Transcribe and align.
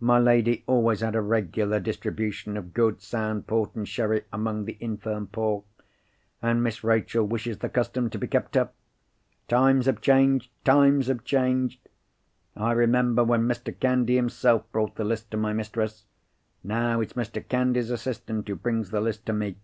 My 0.00 0.18
lady 0.18 0.64
always 0.66 1.00
had 1.00 1.14
a 1.14 1.20
regular 1.20 1.78
distribution 1.80 2.56
of 2.56 2.72
good 2.72 3.02
sound 3.02 3.46
port 3.46 3.74
and 3.74 3.86
sherry 3.86 4.22
among 4.32 4.64
the 4.64 4.78
infirm 4.80 5.26
poor; 5.26 5.64
and 6.40 6.62
Miss 6.64 6.82
Rachel 6.82 7.26
wishes 7.26 7.58
the 7.58 7.68
custom 7.68 8.08
to 8.08 8.16
be 8.18 8.26
kept 8.26 8.56
up. 8.56 8.72
Times 9.48 9.84
have 9.84 10.00
changed! 10.00 10.50
times 10.64 11.08
have 11.08 11.24
changed! 11.24 11.90
I 12.56 12.72
remember 12.72 13.22
when 13.22 13.42
Mr. 13.42 13.78
Candy 13.78 14.16
himself 14.16 14.62
brought 14.72 14.94
the 14.94 15.04
list 15.04 15.30
to 15.32 15.36
my 15.36 15.52
mistress. 15.52 16.06
Now 16.64 17.02
it's 17.02 17.12
Mr. 17.12 17.46
Candy's 17.46 17.90
assistant 17.90 18.48
who 18.48 18.54
brings 18.54 18.88
the 18.88 19.02
list 19.02 19.26
to 19.26 19.34
me. 19.34 19.56